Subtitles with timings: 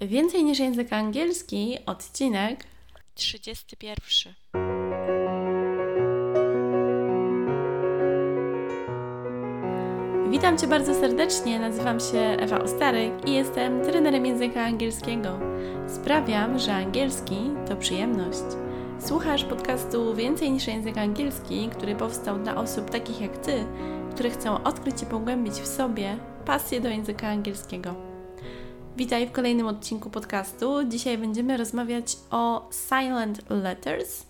[0.00, 2.64] Więcej niż język angielski, odcinek
[3.14, 4.34] 31.
[10.30, 15.38] Witam Cię bardzo serdecznie, nazywam się Ewa Ostaryk i jestem trenerem języka angielskiego.
[15.88, 17.38] Sprawiam, że angielski
[17.68, 18.44] to przyjemność.
[19.00, 23.64] Słuchasz podcastu Więcej niż język angielski, który powstał dla osób takich jak Ty,
[24.14, 28.17] które chcą odkryć i pogłębić w sobie pasję do języka angielskiego.
[28.98, 30.84] Witaj w kolejnym odcinku podcastu.
[30.84, 34.26] Dzisiaj będziemy rozmawiać o silent letters.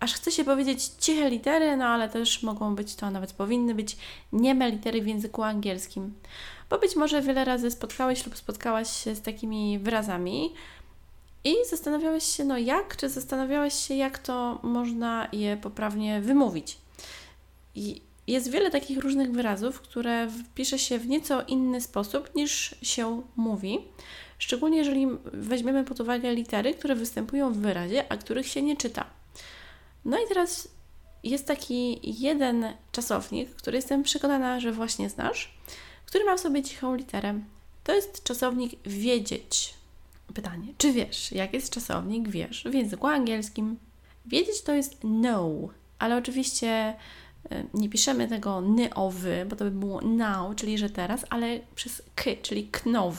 [0.00, 3.96] Aż chce się powiedzieć ciche litery, no ale też mogą być to, nawet powinny być
[4.32, 6.14] nieme litery w języku angielskim.
[6.70, 10.54] Bo być może wiele razy spotkałeś lub spotkałaś się z takimi wyrazami
[11.44, 16.78] i zastanawiałeś się, no jak, czy zastanawiałeś się, jak to można je poprawnie wymówić.
[17.74, 23.22] I jest wiele takich różnych wyrazów, które pisze się w nieco inny sposób niż się
[23.36, 23.78] mówi.
[24.38, 29.06] Szczególnie jeżeli weźmiemy pod uwagę litery, które występują w wyrazie, a których się nie czyta.
[30.04, 30.68] No i teraz
[31.24, 35.54] jest taki jeden czasownik, który jestem przekonana, że właśnie znasz,
[36.06, 37.40] który ma w sobie cichą literę.
[37.84, 39.74] To jest czasownik wiedzieć.
[40.34, 43.78] Pytanie, czy wiesz, jak jest czasownik wiesz w języku angielskim?
[44.26, 46.94] Wiedzieć to jest know, ale oczywiście
[47.74, 52.30] nie piszemy tego nyowy, bo to by było now, czyli że teraz, ale przez k,
[52.42, 53.14] czyli know.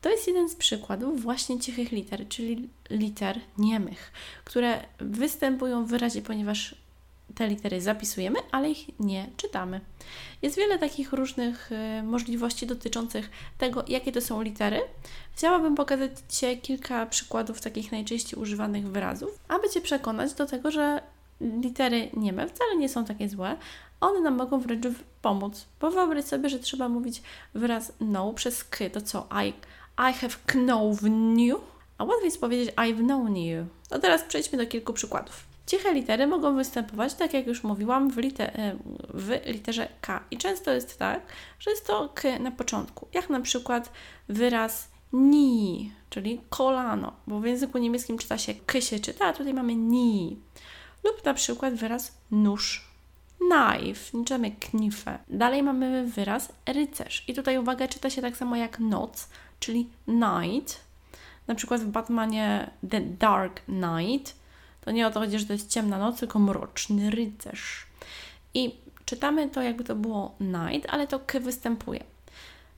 [0.00, 4.12] To jest jeden z przykładów właśnie cichych liter, czyli liter niemych,
[4.44, 6.74] które występują w wyrazie, ponieważ
[7.34, 9.80] te litery zapisujemy, ale ich nie czytamy.
[10.42, 14.80] Jest wiele takich różnych y, możliwości dotyczących tego, jakie to są litery.
[15.36, 21.02] Chciałabym pokazać Ci kilka przykładów takich najczęściej używanych wyrazów, aby Cię przekonać do tego, że
[21.40, 23.56] litery nieme wcale nie są takie złe.
[24.00, 24.86] One nam mogą wręcz
[25.22, 25.66] pomóc.
[25.80, 27.22] Bo wyobraź sobie, że trzeba mówić
[27.54, 28.90] wyraz no przez k.
[28.90, 29.28] To co?
[29.46, 29.48] I,
[30.10, 31.60] I have known you.
[31.98, 33.66] A łatwiej jest powiedzieć I've known you.
[33.88, 35.48] To teraz przejdźmy do kilku przykładów.
[35.66, 38.76] Ciche litery mogą występować, tak jak już mówiłam, w, liter, e,
[39.14, 40.24] w literze K.
[40.30, 41.20] I często jest tak,
[41.58, 43.08] że jest to K na początku.
[43.12, 43.92] Jak na przykład
[44.28, 49.54] wyraz ni, czyli kolano, bo w języku niemieckim czyta się K się czyta, a tutaj
[49.54, 50.36] mamy ni
[51.04, 52.88] lub na przykład wyraz nóż.
[53.38, 55.18] Knife, nie czytamy knifę.
[55.28, 57.24] Dalej mamy wyraz rycerz.
[57.28, 59.28] I tutaj uwaga, czyta się tak samo jak noc,
[59.60, 60.80] czyli night.
[61.46, 64.34] Na przykład w Batmanie The Dark Knight
[64.80, 67.86] to nie o to chodzi, że to jest ciemna noc, tylko mroczny rycerz.
[68.54, 72.04] I czytamy to jakby to było night, ale to k występuje.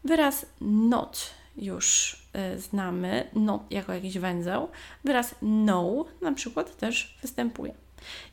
[0.04, 2.16] Wyraz not już
[2.54, 4.68] y, znamy, not jako jakiś węzeł.
[5.04, 7.74] Wyraz no na przykład też występuje.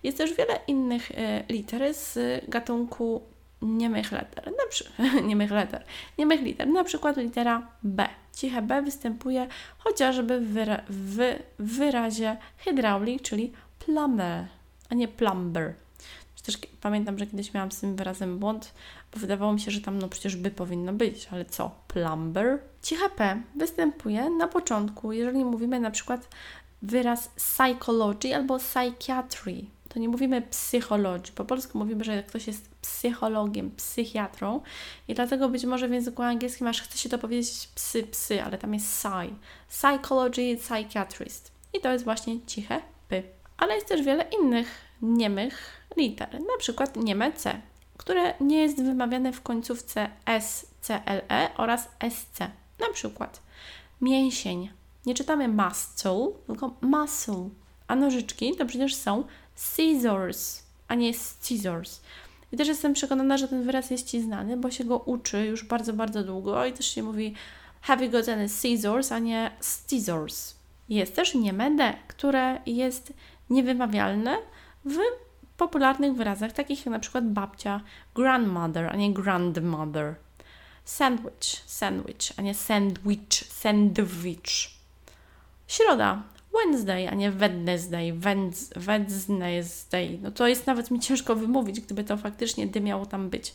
[0.04, 3.22] Jest też wiele innych e, liter z gatunku
[3.62, 4.92] niemych liter, na przy...
[5.30, 5.84] niemych liter,
[6.18, 8.10] niemych liter, na przykład litera B.
[8.34, 10.82] Ciche B występuje chociażby w, wyra...
[10.90, 14.46] w wyrazie hydraulik, czyli plumber,
[14.90, 15.74] a nie plumber.
[16.48, 18.74] Też pamiętam, że kiedyś miałam z tym wyrazem błąd,
[19.14, 21.72] bo wydawało mi się, że tam no przecież by powinno być, ale co?
[21.88, 22.60] Plumber?
[22.82, 26.30] Ciche P występuje na początku, jeżeli mówimy na przykład
[26.82, 29.66] wyraz psychology albo psychiatry.
[29.90, 31.34] To nie mówimy psychologii.
[31.36, 34.62] Po polsku mówimy, że ktoś jest psychologiem, psychiatrą
[35.08, 38.58] i dlatego być może w języku angielskim aż chce się to powiedzieć psy, psy, ale
[38.58, 39.34] tam jest psy.
[39.70, 41.52] Psychology, psychiatrist.
[41.74, 43.24] I to jest właśnie ciche py.
[43.58, 44.68] Ale jest też wiele innych
[45.02, 47.62] niemych liter, na przykład nieme C,
[47.98, 52.40] które nie jest wymawiane w końcówce S, C, L, E oraz SC.
[52.80, 53.42] Na przykład
[54.02, 54.70] mięsień,
[55.08, 57.50] nie czytamy muscle, tylko muscle.
[57.88, 59.24] A nożyczki to przecież są
[59.56, 62.02] scissors, a nie scissors.
[62.52, 65.64] I też jestem przekonana, że ten wyraz jest Ci znany, bo się go uczy już
[65.64, 67.36] bardzo, bardzo długo i też się mówi
[67.82, 70.56] have you got any scissors, a nie scissors.
[70.90, 73.14] Jest też nieme D, które jest
[73.50, 74.38] niewymawialne
[74.86, 74.98] w
[75.58, 77.82] popularnych wyrazach, takich jak na przykład babcia,
[78.16, 80.16] grandmother, a nie grandmother.
[80.86, 84.77] Sandwich, sandwich, a nie sandwich, sandwich.
[85.68, 86.24] Środa,
[86.54, 88.14] Wednesday, a nie Wednesday,
[88.76, 90.20] Wednesday.
[90.22, 93.54] No to jest nawet mi ciężko wymówić, gdyby to faktycznie dy miało tam być.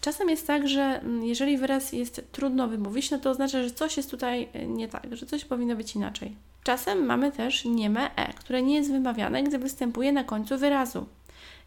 [0.00, 3.96] Czasem jest tak, że mm, jeżeli wyraz jest trudno wymówić, no to oznacza, że coś
[3.96, 6.36] jest tutaj e, nie tak, że coś powinno być inaczej.
[6.64, 11.06] Czasem mamy też nieme e, które nie jest wymawiane, gdy występuje na końcu wyrazu.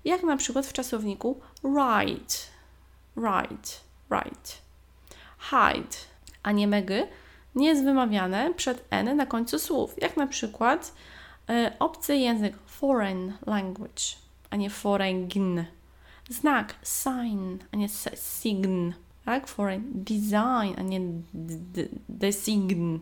[0.05, 2.47] Jak na przykład w czasowniku right,
[3.17, 3.81] right,
[4.11, 4.61] right,
[5.39, 5.97] hide,
[6.43, 6.95] a nie mega
[7.55, 10.93] nie jest wymawiane przed n na końcu słów, jak na przykład
[11.49, 14.03] y, obcy język foreign language,
[14.49, 15.63] a nie foreign.
[16.29, 18.91] Znak sign, a nie sign,
[19.25, 19.47] tak?
[19.47, 21.01] Foreign design, a nie
[22.09, 22.99] design.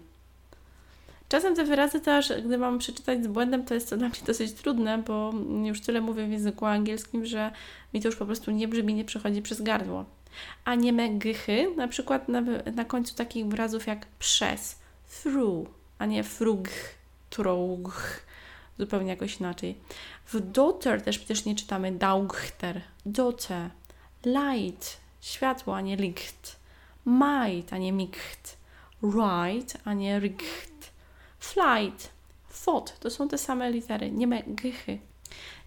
[1.30, 4.54] Czasem te wyrazy też, gdy mam przeczytać z błędem, to jest to dla mnie dosyć
[4.54, 7.52] trudne, bo już tyle mówię w języku angielskim, że
[7.94, 10.06] mi to już po prostu nie brzmi, nie przechodzi przez gardło.
[10.66, 12.42] A nieme gychy, na przykład na,
[12.76, 14.80] na końcu takich wyrazów jak przez,
[15.24, 16.70] through, a nie frug,
[17.30, 18.22] troug,
[18.80, 19.76] zupełnie jakoś inaczej.
[20.28, 23.70] W daughter też przecież nie czytamy daugchter, dote,
[24.26, 26.56] light, światło, a nie licht,
[27.06, 28.58] might, a nie micht,
[29.04, 30.92] right, a nie richt,
[31.40, 32.10] flight,
[32.66, 35.00] thought, to są te same litery, nieme gychy.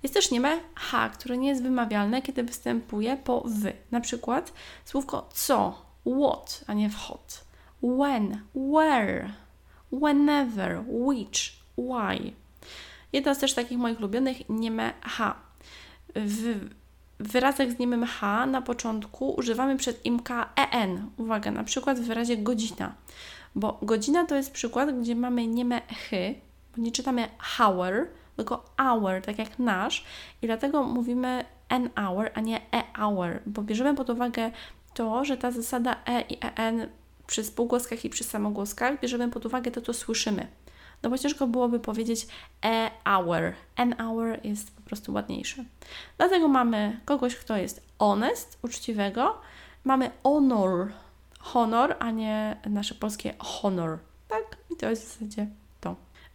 [0.02, 3.72] Jest też nieme H, które nie jest wymawialne, kiedy występuje po w.
[3.90, 4.52] Na przykład
[4.84, 5.82] słówko co,
[6.20, 7.44] what, a nie what.
[7.82, 9.32] When, where,
[9.92, 12.32] whenever, which, why.
[13.12, 15.34] Jedna z też takich moich ulubionych nieme H.
[16.14, 16.68] W
[17.20, 21.10] wyrazach z niemym H na początku używamy przed imka en.
[21.16, 22.94] Uwaga, na przykład w wyrazie godzina.
[23.54, 26.34] Bo godzina to jest przykład, gdzie mamy nieme chy,
[26.76, 28.06] bo nie czytamy hour,
[28.36, 30.04] tylko hour, tak jak nasz,
[30.42, 34.50] i dlatego mówimy an hour, a nie e hour, bo bierzemy pod uwagę
[34.94, 36.88] to, że ta zasada e i en
[37.26, 40.46] przy spółgłoskach i przy samogłoskach bierzemy pod uwagę to, co słyszymy.
[41.02, 42.26] No bo ciężko byłoby powiedzieć
[42.64, 43.52] e hour.
[43.76, 45.64] An hour jest po prostu ładniejsze.
[46.16, 49.38] Dlatego mamy kogoś, kto jest honest, uczciwego.
[49.84, 50.92] Mamy honor,
[51.38, 53.98] honor, a nie nasze polskie honor.
[54.28, 54.56] Tak?
[54.70, 55.46] I to jest w zasadzie.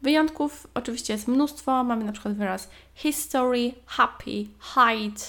[0.01, 1.83] Wyjątków oczywiście jest mnóstwo.
[1.83, 4.45] Mamy na przykład wyraz history, happy,
[4.75, 5.21] hide.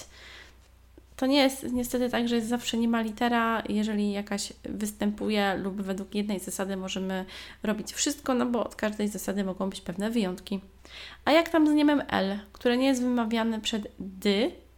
[1.15, 3.63] To nie jest niestety tak, że jest zawsze nie ma litera.
[3.69, 7.25] Jeżeli jakaś występuje lub według jednej zasady możemy
[7.63, 10.59] robić wszystko, no bo od każdej zasady mogą być pewne wyjątki.
[11.25, 14.29] A jak tam z niemem L, które nie jest wymawiane przed D,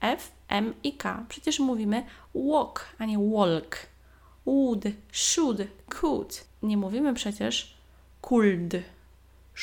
[0.02, 1.26] F, M i K?
[1.30, 2.04] Przecież mówimy
[2.36, 3.78] walk, a nie walk.
[4.46, 6.46] Would, should, could.
[6.64, 7.78] Nie mówimy przecież
[8.22, 8.74] could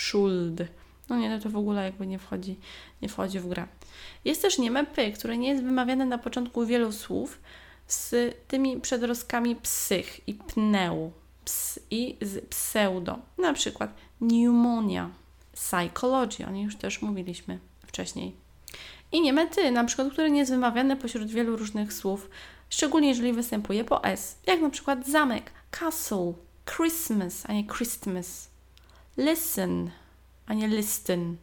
[0.00, 0.62] schuld.
[1.08, 2.56] No nie, no to w ogóle jakby nie wchodzi,
[3.02, 3.66] nie wchodzi w grę.
[4.24, 7.40] Jest też nieme py, które nie jest wymawiane na początku wielu słów
[7.86, 11.12] z tymi przedrostkami psych i pneu
[11.48, 13.18] ps i z pseudo.
[13.38, 15.10] Na przykład pneumonia,
[15.52, 18.36] psychology, o niej już też mówiliśmy wcześniej.
[19.12, 22.30] I nieme ty, na przykład, które nie jest wymawiane pośród wielu różnych słów,
[22.70, 26.32] szczególnie jeżeli występuje po s, jak na przykład zamek, castle,
[26.76, 28.50] Christmas, a nie Christmas
[29.18, 29.90] listen,
[30.46, 31.36] a nie listen,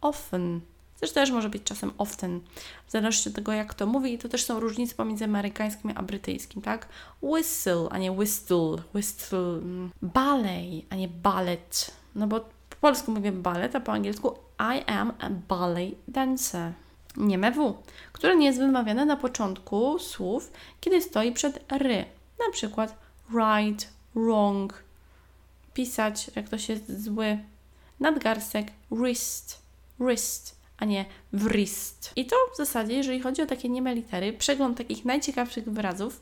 [0.00, 0.60] often.
[1.00, 2.40] Też też może być czasem often,
[2.86, 4.18] w zależności od tego, jak to mówi.
[4.18, 6.88] To też są różnice pomiędzy amerykańskim a brytyjskim, tak?
[7.22, 9.38] Whistle, a nie whistle, whistle.
[9.38, 11.90] Mm, ballet, a nie ballet.
[12.14, 16.72] No bo po polsku mówię ballet, a po angielsku I am a ballet dancer.
[17.16, 17.74] Nie w,
[18.12, 22.04] które nie jest wymawiane na początku słów, kiedy stoi przed ry.
[22.46, 22.98] Na przykład
[23.34, 24.82] right, wrong,
[25.80, 27.38] pisać, jak ktoś jest zły.
[28.00, 29.62] Nadgarstek wrist,
[30.00, 32.12] wrist, a nie wrist.
[32.16, 36.20] I to w zasadzie, jeżeli chodzi o takie nieme litery, przegląd takich najciekawszych wyrazów,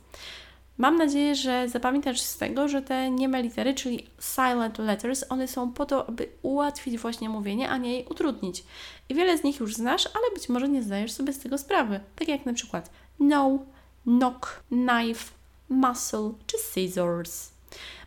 [0.78, 5.72] Mam nadzieję, że zapamiętasz z tego, że te nieme litery, czyli silent letters, one są
[5.72, 8.64] po to, aby ułatwić właśnie mówienie, a nie jej utrudnić.
[9.08, 12.00] I wiele z nich już znasz, ale być może nie zdajesz sobie z tego sprawy.
[12.16, 12.90] Tak jak na przykład
[13.20, 13.58] no,
[14.04, 15.32] knock, knife,
[15.68, 17.57] muscle czy scissors.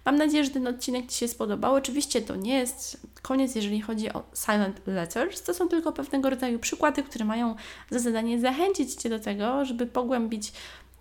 [0.05, 1.75] Mam nadzieję, że ten odcinek Ci się spodobał.
[1.75, 5.43] Oczywiście to nie jest koniec, jeżeli chodzi o silent letters.
[5.43, 7.55] To są tylko pewnego rodzaju przykłady, które mają
[7.89, 10.51] za zadanie zachęcić Cię do tego, żeby pogłębić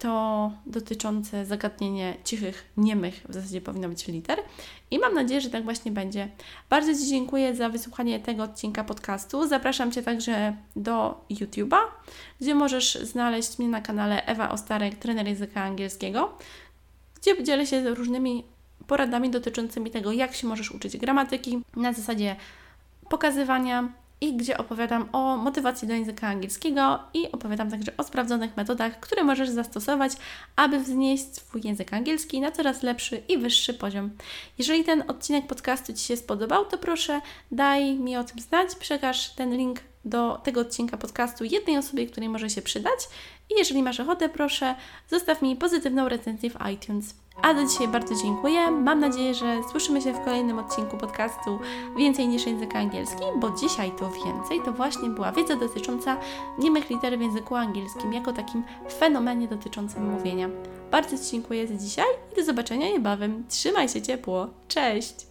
[0.01, 4.39] to dotyczące zagadnienia cichych, niemych, w zasadzie powinno być liter.
[4.91, 6.29] I mam nadzieję, że tak właśnie będzie.
[6.71, 9.49] Bardzo Ci dziękuję za wysłuchanie tego odcinka podcastu.
[9.49, 11.79] Zapraszam Cię także do YouTube'a,
[12.41, 16.39] gdzie możesz znaleźć mnie na kanale Ewa Ostarek, trener języka angielskiego,
[17.21, 18.45] gdzie dzielę się różnymi
[18.87, 22.37] poradami dotyczącymi tego, jak się możesz uczyć gramatyki na zasadzie
[23.09, 23.89] pokazywania
[24.21, 29.25] i gdzie opowiadam o motywacji do języka angielskiego i opowiadam także o sprawdzonych metodach, które
[29.25, 30.13] możesz zastosować,
[30.57, 34.11] aby wznieść swój język angielski na coraz lepszy i wyższy poziom.
[34.59, 37.21] Jeżeli ten odcinek podcastu Ci się spodobał, to proszę
[37.53, 42.29] daj mi o tym znać, przekaż ten link do tego odcinka podcastu jednej osobie, której
[42.29, 43.09] może się przydać
[43.51, 44.75] i jeżeli masz ochotę, proszę
[45.11, 47.15] zostaw mi pozytywną recenzję w iTunes.
[47.43, 48.71] A do dzisiaj bardzo dziękuję.
[48.71, 51.59] Mam nadzieję, że słyszymy się w kolejnym odcinku podcastu
[51.97, 56.17] Więcej niż język angielski, bo dzisiaj to więcej to właśnie była wiedza dotycząca
[56.59, 58.63] niemych liter w języku angielskim, jako takim
[58.99, 60.49] fenomenie dotyczącym mówienia.
[60.91, 63.45] Bardzo Ci dziękuję za dzisiaj i do zobaczenia niebawem.
[63.49, 64.49] Trzymaj się ciepło.
[64.69, 65.30] Cześć!